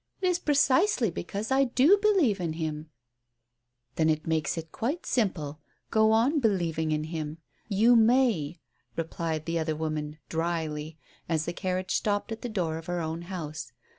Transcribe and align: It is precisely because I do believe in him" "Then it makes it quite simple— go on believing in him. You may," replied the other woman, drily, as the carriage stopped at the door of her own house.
It 0.19 0.27
is 0.29 0.39
precisely 0.39 1.11
because 1.11 1.51
I 1.51 1.63
do 1.65 1.95
believe 1.99 2.39
in 2.39 2.53
him" 2.53 2.89
"Then 3.97 4.09
it 4.09 4.25
makes 4.25 4.57
it 4.57 4.71
quite 4.71 5.05
simple— 5.05 5.59
go 5.91 6.11
on 6.11 6.39
believing 6.39 6.91
in 6.91 7.03
him. 7.03 7.37
You 7.67 7.95
may," 7.95 8.59
replied 8.95 9.45
the 9.45 9.59
other 9.59 9.75
woman, 9.75 10.17
drily, 10.27 10.97
as 11.29 11.45
the 11.45 11.53
carriage 11.53 11.93
stopped 11.93 12.31
at 12.31 12.41
the 12.41 12.49
door 12.49 12.79
of 12.79 12.87
her 12.87 12.99
own 12.99 13.21
house. 13.21 13.73